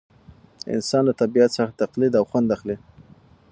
انسان 0.75 1.01
له 1.07 1.13
طبیعت 1.21 1.49
څخه 1.57 1.77
تقلید 1.81 2.13
او 2.19 2.23
خوند 2.29 2.47
اخلي. 2.55 2.75